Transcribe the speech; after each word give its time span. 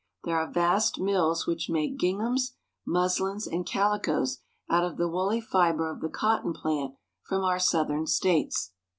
There 0.23 0.35
are 0.39 0.49
vast 0.51 0.99
mills 0.99 1.45
which 1.45 1.69
make 1.69 1.95
ginghams, 1.99 2.53
mus 2.87 3.19
lins, 3.19 3.45
and 3.45 3.67
calicoes 3.67 4.39
out 4.67 4.83
of 4.83 4.97
the 4.97 5.07
woolly 5.07 5.39
fiber 5.39 5.91
of 5.91 5.99
the 6.01 6.09
cotton 6.09 6.53
plant 6.53 6.95
from 7.21 7.43
our 7.43 7.59
southern 7.59 8.07
states. 8.07 8.71